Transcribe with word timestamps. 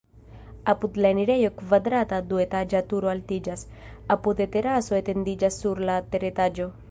Apud 0.71 0.95
la 1.05 1.09
enirejo 1.15 1.51
kvadrata 1.59 2.21
duetaĝa 2.31 2.81
turo 2.93 3.11
altiĝas, 3.13 3.65
apude 4.15 4.47
teraso 4.57 4.99
etendiĝas 5.03 5.61
sur 5.65 5.83
la 5.91 5.99
teretaĝo. 6.17 6.71